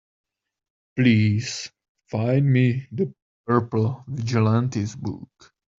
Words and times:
Please 0.95 1.69
find 2.07 2.51
me 2.51 2.87
The 2.91 3.13
Purple 3.45 4.03
Vigilantes 4.07 4.95
book. 4.95 5.53